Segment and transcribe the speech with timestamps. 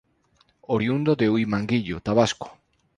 [0.61, 2.57] Oriundo de Huimanguillo, Tabasco.